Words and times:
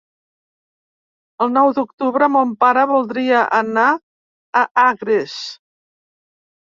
El 1.45 1.51
nou 1.57 1.69
d'octubre 1.79 2.29
mon 2.37 2.55
pare 2.65 2.87
voldria 2.93 3.43
anar 3.61 3.87
a 4.63 4.65
Agres. 4.87 5.37